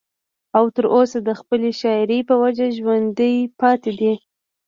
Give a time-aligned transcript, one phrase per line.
[0.57, 4.13] او تر اوسه د خپلې شاعرۍ پۀ وجه ژوندی پاتې دی